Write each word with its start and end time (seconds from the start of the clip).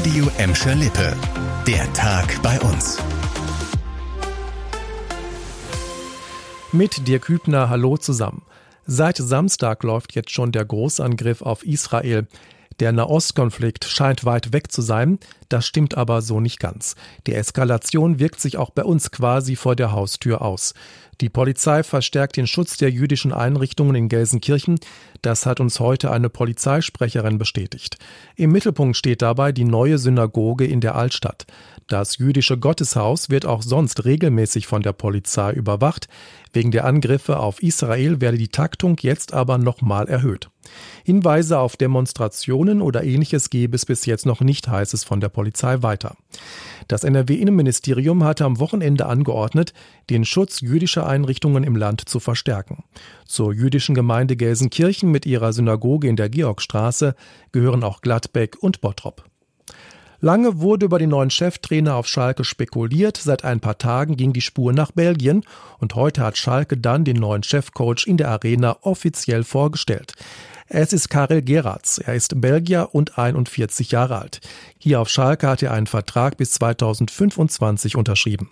Radio 0.00 0.30
Emscher 0.38 0.74
Lippe. 0.76 1.14
Der 1.66 1.92
Tag 1.92 2.40
bei 2.42 2.58
uns. 2.60 2.96
Mit 6.72 7.06
dir 7.06 7.18
Kübner, 7.18 7.68
hallo 7.68 7.98
zusammen. 7.98 8.40
Seit 8.86 9.18
Samstag 9.18 9.82
läuft 9.82 10.14
jetzt 10.14 10.30
schon 10.30 10.52
der 10.52 10.64
Großangriff 10.64 11.42
auf 11.42 11.66
Israel. 11.66 12.26
Der 12.80 12.92
Nahostkonflikt 12.92 13.84
scheint 13.84 14.24
weit 14.24 14.54
weg 14.54 14.72
zu 14.72 14.80
sein, 14.80 15.18
das 15.50 15.66
stimmt 15.66 15.98
aber 15.98 16.22
so 16.22 16.40
nicht 16.40 16.58
ganz. 16.58 16.94
Die 17.26 17.34
Eskalation 17.34 18.18
wirkt 18.18 18.40
sich 18.40 18.56
auch 18.56 18.70
bei 18.70 18.84
uns 18.84 19.10
quasi 19.10 19.54
vor 19.54 19.76
der 19.76 19.92
Haustür 19.92 20.40
aus. 20.40 20.72
Die 21.20 21.28
Polizei 21.28 21.82
verstärkt 21.82 22.38
den 22.38 22.46
Schutz 22.46 22.78
der 22.78 22.90
jüdischen 22.90 23.34
Einrichtungen 23.34 23.94
in 23.94 24.08
Gelsenkirchen. 24.08 24.80
Das 25.20 25.44
hat 25.44 25.60
uns 25.60 25.78
heute 25.78 26.10
eine 26.10 26.30
Polizeisprecherin 26.30 27.36
bestätigt. 27.36 27.98
Im 28.36 28.52
Mittelpunkt 28.52 28.96
steht 28.96 29.20
dabei 29.20 29.52
die 29.52 29.64
neue 29.64 29.98
Synagoge 29.98 30.64
in 30.64 30.80
der 30.80 30.94
Altstadt. 30.94 31.44
Das 31.86 32.16
jüdische 32.16 32.56
Gotteshaus 32.56 33.28
wird 33.28 33.44
auch 33.44 33.60
sonst 33.62 34.06
regelmäßig 34.06 34.66
von 34.66 34.80
der 34.80 34.94
Polizei 34.94 35.52
überwacht. 35.52 36.08
Wegen 36.54 36.70
der 36.70 36.86
Angriffe 36.86 37.40
auf 37.40 37.62
Israel 37.62 38.22
werde 38.22 38.38
die 38.38 38.48
Taktung 38.48 38.96
jetzt 39.02 39.34
aber 39.34 39.58
nochmal 39.58 40.08
erhöht. 40.08 40.48
Hinweise 41.04 41.58
auf 41.58 41.76
Demonstrationen 41.76 42.82
oder 42.82 43.04
ähnliches 43.04 43.50
gebe 43.50 43.76
es 43.76 43.86
bis 43.86 44.06
jetzt 44.06 44.26
noch 44.26 44.40
nicht, 44.40 44.68
heißt 44.68 44.94
es 44.94 45.04
von 45.04 45.20
der 45.20 45.28
Polizei 45.28 45.82
weiter. 45.82 46.16
Das 46.88 47.04
NRW-Innenministerium 47.04 48.24
hatte 48.24 48.44
am 48.44 48.58
Wochenende 48.58 49.06
angeordnet, 49.06 49.72
den 50.08 50.24
Schutz 50.24 50.60
jüdischer 50.60 51.06
Einrichtungen 51.06 51.64
im 51.64 51.76
Land 51.76 52.08
zu 52.08 52.20
verstärken. 52.20 52.84
Zur 53.26 53.52
jüdischen 53.52 53.94
Gemeinde 53.94 54.36
Gelsenkirchen 54.36 55.10
mit 55.10 55.26
ihrer 55.26 55.52
Synagoge 55.52 56.08
in 56.08 56.16
der 56.16 56.28
Georgstraße 56.28 57.14
gehören 57.52 57.84
auch 57.84 58.00
Gladbeck 58.00 58.56
und 58.60 58.80
Bottrop. 58.80 59.24
Lange 60.22 60.60
wurde 60.60 60.84
über 60.84 60.98
den 60.98 61.08
neuen 61.08 61.30
Cheftrainer 61.30 61.94
auf 61.96 62.06
Schalke 62.06 62.44
spekuliert. 62.44 63.16
Seit 63.16 63.42
ein 63.42 63.60
paar 63.60 63.78
Tagen 63.78 64.18
ging 64.18 64.34
die 64.34 64.42
Spur 64.42 64.74
nach 64.74 64.92
Belgien 64.92 65.44
und 65.78 65.94
heute 65.94 66.22
hat 66.22 66.36
Schalke 66.36 66.76
dann 66.76 67.06
den 67.06 67.16
neuen 67.16 67.42
Chefcoach 67.42 68.06
in 68.06 68.18
der 68.18 68.28
Arena 68.28 68.76
offiziell 68.82 69.44
vorgestellt. 69.44 70.12
Es 70.72 70.92
ist 70.92 71.10
Karel 71.10 71.42
Geratz. 71.42 71.98
Er 71.98 72.14
ist 72.14 72.40
Belgier 72.40 72.90
und 72.92 73.18
41 73.18 73.90
Jahre 73.90 74.20
alt. 74.20 74.40
Hier 74.78 75.00
auf 75.00 75.08
Schalke 75.08 75.48
hat 75.48 75.64
er 75.64 75.72
einen 75.72 75.88
Vertrag 75.88 76.36
bis 76.36 76.52
2025 76.52 77.96
unterschrieben. 77.96 78.50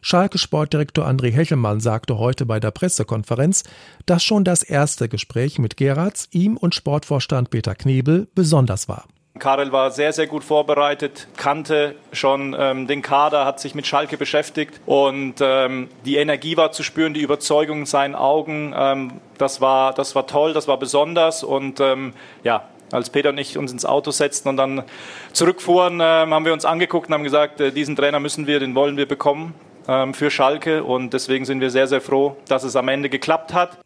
Schalke 0.00 0.38
Sportdirektor 0.38 1.06
André 1.06 1.30
Hechelmann 1.30 1.78
sagte 1.78 2.18
heute 2.18 2.46
bei 2.46 2.58
der 2.58 2.72
Pressekonferenz, 2.72 3.62
dass 4.06 4.24
schon 4.24 4.42
das 4.42 4.64
erste 4.64 5.08
Gespräch 5.08 5.60
mit 5.60 5.76
Geratz, 5.76 6.26
ihm 6.32 6.56
und 6.56 6.74
Sportvorstand 6.74 7.50
Peter 7.50 7.76
Knebel 7.76 8.26
besonders 8.34 8.88
war. 8.88 9.04
Karel 9.42 9.72
war 9.72 9.90
sehr, 9.90 10.12
sehr 10.12 10.28
gut 10.28 10.44
vorbereitet, 10.44 11.26
kannte 11.36 11.96
schon 12.12 12.54
ähm, 12.56 12.86
den 12.86 13.02
Kader, 13.02 13.44
hat 13.44 13.58
sich 13.58 13.74
mit 13.74 13.88
Schalke 13.88 14.16
beschäftigt 14.16 14.80
und 14.86 15.34
ähm, 15.40 15.88
die 16.04 16.14
Energie 16.14 16.56
war 16.56 16.70
zu 16.70 16.84
spüren, 16.84 17.12
die 17.12 17.22
Überzeugung 17.22 17.80
in 17.80 17.86
seinen 17.86 18.14
Augen. 18.14 18.72
Ähm, 18.76 19.20
das, 19.38 19.60
war, 19.60 19.94
das 19.94 20.14
war 20.14 20.28
toll, 20.28 20.52
das 20.52 20.68
war 20.68 20.78
besonders 20.78 21.42
und 21.42 21.80
ähm, 21.80 22.12
ja, 22.44 22.68
als 22.92 23.10
Peter 23.10 23.30
und 23.30 23.38
ich 23.38 23.58
uns 23.58 23.72
ins 23.72 23.84
Auto 23.84 24.12
setzten 24.12 24.48
und 24.48 24.58
dann 24.58 24.84
zurückfuhren, 25.32 25.98
äh, 25.98 26.04
haben 26.04 26.44
wir 26.44 26.52
uns 26.52 26.64
angeguckt 26.64 27.08
und 27.08 27.14
haben 27.14 27.24
gesagt, 27.24 27.60
äh, 27.60 27.72
diesen 27.72 27.96
Trainer 27.96 28.20
müssen 28.20 28.46
wir, 28.46 28.60
den 28.60 28.76
wollen 28.76 28.96
wir 28.96 29.08
bekommen 29.08 29.54
ähm, 29.88 30.14
für 30.14 30.30
Schalke 30.30 30.84
und 30.84 31.14
deswegen 31.14 31.46
sind 31.46 31.60
wir 31.60 31.70
sehr, 31.70 31.88
sehr 31.88 32.00
froh, 32.00 32.36
dass 32.46 32.62
es 32.62 32.76
am 32.76 32.86
Ende 32.86 33.08
geklappt 33.08 33.52
hat. 33.52 33.76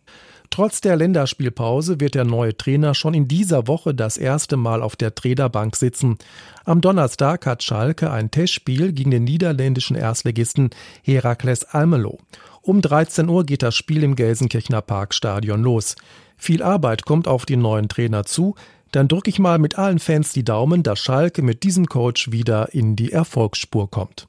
Trotz 0.51 0.81
der 0.81 0.97
Länderspielpause 0.97 2.01
wird 2.01 2.15
der 2.15 2.25
neue 2.25 2.57
Trainer 2.57 2.95
schon 2.95 3.15
in 3.15 3.29
dieser 3.29 3.67
Woche 3.67 3.95
das 3.95 4.17
erste 4.17 4.57
Mal 4.57 4.83
auf 4.83 4.97
der 4.97 5.15
Trainerbank 5.15 5.77
sitzen. 5.77 6.19
Am 6.65 6.81
Donnerstag 6.81 7.47
hat 7.47 7.63
Schalke 7.63 8.11
ein 8.11 8.31
Testspiel 8.31 8.93
gegen 8.93 9.11
den 9.11 9.25
niederländischen 9.25 9.97
Erstligisten 9.97 10.71
Herakles 11.03 11.65
Almelo. 11.65 12.19
Um 12.63 12.81
13 12.81 13.29
Uhr 13.29 13.45
geht 13.45 13.63
das 13.63 13.75
Spiel 13.75 14.03
im 14.03 14.17
Gelsenkirchener 14.17 14.83
Parkstadion 14.83 15.63
los. 15.63 15.95
Viel 16.37 16.63
Arbeit 16.63 17.05
kommt 17.05 17.29
auf 17.29 17.47
den 17.47 17.61
neuen 17.61 17.89
Trainer 17.89 18.25
zu. 18.25 18.55
Dann 18.93 19.09
drücke 19.09 19.31
ich 19.31 19.39
mal 19.39 19.59
mit 19.59 19.79
allen 19.79 19.99
Fans 19.99 20.33
die 20.33 20.45
Daumen, 20.45 20.83
dass 20.83 20.99
Schalke 20.99 21.43
mit 21.43 21.63
diesem 21.63 21.87
Coach 21.87 22.31
wieder 22.33 22.73
in 22.75 22.97
die 22.97 23.13
Erfolgsspur 23.13 23.91
kommt. 23.91 24.29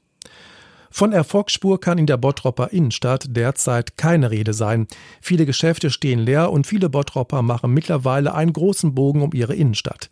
Von 0.98 1.12
Erfolgsspur 1.12 1.80
kann 1.80 1.96
in 1.96 2.06
der 2.06 2.16
Bottropper 2.16 2.72
Innenstadt 2.72 3.26
derzeit 3.28 3.96
keine 3.96 4.32
Rede 4.32 4.52
sein. 4.52 4.88
Viele 5.20 5.46
Geschäfte 5.46 5.90
stehen 5.90 6.18
leer 6.18 6.50
und 6.50 6.66
viele 6.66 6.88
Bottropper 6.88 7.40
machen 7.42 7.72
mittlerweile 7.72 8.34
einen 8.34 8.52
großen 8.52 8.96
Bogen 8.96 9.22
um 9.22 9.30
ihre 9.32 9.54
Innenstadt. 9.54 10.10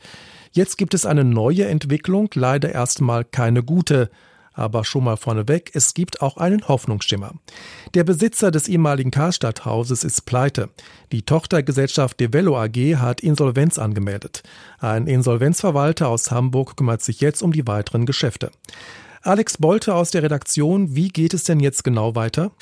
Jetzt 0.53 0.79
gibt 0.79 0.95
es 0.95 1.05
eine 1.05 1.25
neue 1.25 1.67
Entwicklung, 1.67 2.31
leider 2.35 2.71
erstmal 2.71 3.25
keine 3.25 3.65
gute. 3.65 4.11
Aber 4.53 4.85
schon 4.85 5.03
mal 5.03 5.17
vorneweg, 5.17 5.73
es 5.75 5.93
gibt 5.93 6.23
auch 6.23 6.37
einen 6.37 6.69
Hoffnungsschimmer. 6.69 7.33
Der 7.95 8.05
Besitzer 8.05 8.53
des 8.53 8.69
ehemaligen 8.69 9.11
Karstadthauses 9.11 10.05
ist 10.05 10.25
pleite. 10.25 10.69
Die 11.11 11.23
Tochtergesellschaft 11.23 12.21
Develo 12.21 12.57
AG 12.57 12.95
hat 12.99 13.23
Insolvenz 13.23 13.81
angemeldet. 13.81 14.45
Ein 14.79 15.09
Insolvenzverwalter 15.09 16.07
aus 16.07 16.31
Hamburg 16.31 16.77
kümmert 16.77 17.03
sich 17.03 17.21
jetzt 17.21 17.43
um 17.43 17.51
die 17.51 17.67
weiteren 17.67 18.07
Geschäfte. 18.07 18.53
Alex 19.27 19.59
Bolte 19.59 19.93
aus 19.93 20.13
der 20.13 20.23
Redaktion, 20.23 20.95
wie 20.95 21.09
geht 21.09 21.35
es 21.35 21.43
denn 21.43 21.59
jetzt 21.59 21.83
genau 21.83 22.15
weiter? 22.15 22.53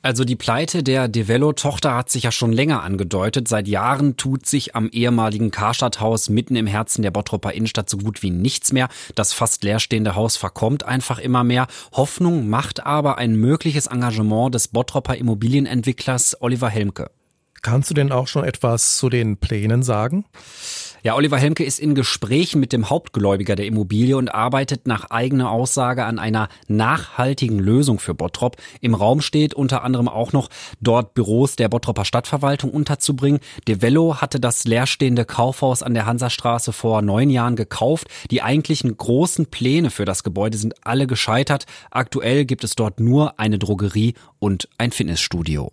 Also 0.00 0.24
die 0.24 0.36
Pleite 0.36 0.84
der 0.84 1.08
Develo-Tochter 1.08 1.96
hat 1.96 2.08
sich 2.08 2.22
ja 2.22 2.30
schon 2.30 2.52
länger 2.52 2.84
angedeutet. 2.84 3.48
Seit 3.48 3.66
Jahren 3.66 4.16
tut 4.16 4.46
sich 4.46 4.76
am 4.76 4.88
ehemaligen 4.90 5.50
Karstadthaus 5.50 6.28
mitten 6.28 6.54
im 6.54 6.68
Herzen 6.68 7.02
der 7.02 7.10
Bottropper 7.10 7.52
Innenstadt 7.52 7.90
so 7.90 7.96
gut 7.96 8.22
wie 8.22 8.30
nichts 8.30 8.72
mehr. 8.72 8.88
Das 9.16 9.32
fast 9.32 9.64
leerstehende 9.64 10.14
Haus 10.14 10.36
verkommt 10.36 10.84
einfach 10.84 11.18
immer 11.18 11.42
mehr. 11.42 11.66
Hoffnung 11.92 12.48
macht 12.48 12.86
aber 12.86 13.18
ein 13.18 13.34
mögliches 13.34 13.88
Engagement 13.88 14.54
des 14.54 14.68
Bottropper 14.68 15.16
Immobilienentwicklers 15.16 16.40
Oliver 16.40 16.68
Helmke. 16.68 17.10
Kannst 17.64 17.88
du 17.88 17.94
denn 17.94 18.12
auch 18.12 18.28
schon 18.28 18.44
etwas 18.44 18.98
zu 18.98 19.08
den 19.08 19.38
Plänen 19.38 19.82
sagen? 19.82 20.26
Ja, 21.02 21.14
Oliver 21.14 21.38
Helmke 21.38 21.64
ist 21.64 21.80
in 21.80 21.94
Gesprächen 21.94 22.60
mit 22.60 22.74
dem 22.74 22.90
Hauptgläubiger 22.90 23.56
der 23.56 23.64
Immobilie 23.64 24.18
und 24.18 24.28
arbeitet 24.28 24.86
nach 24.86 25.10
eigener 25.10 25.50
Aussage 25.50 26.04
an 26.04 26.18
einer 26.18 26.50
nachhaltigen 26.68 27.58
Lösung 27.58 27.98
für 27.98 28.12
Bottrop. 28.12 28.58
Im 28.82 28.94
Raum 28.94 29.22
steht 29.22 29.54
unter 29.54 29.82
anderem 29.82 30.08
auch 30.10 30.34
noch, 30.34 30.50
dort 30.82 31.14
Büros 31.14 31.56
der 31.56 31.70
Bottropper 31.70 32.04
Stadtverwaltung 32.04 32.70
unterzubringen. 32.70 33.40
Devello 33.66 34.20
hatte 34.20 34.40
das 34.40 34.64
leerstehende 34.64 35.24
Kaufhaus 35.24 35.82
an 35.82 35.94
der 35.94 36.04
Hansastraße 36.04 36.74
vor 36.74 37.00
neun 37.00 37.30
Jahren 37.30 37.56
gekauft. 37.56 38.08
Die 38.30 38.42
eigentlichen 38.42 38.94
großen 38.94 39.46
Pläne 39.46 39.88
für 39.88 40.04
das 40.04 40.22
Gebäude 40.22 40.58
sind 40.58 40.86
alle 40.86 41.06
gescheitert. 41.06 41.64
Aktuell 41.90 42.44
gibt 42.44 42.62
es 42.62 42.74
dort 42.74 43.00
nur 43.00 43.40
eine 43.40 43.58
Drogerie 43.58 44.12
und 44.38 44.68
ein 44.76 44.92
Fitnessstudio. 44.92 45.72